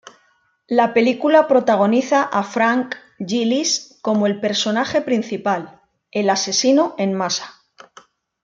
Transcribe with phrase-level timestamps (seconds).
[0.67, 7.53] La película protagoniza a Frank Gillis como el personaje principal, el Asesino en Masa.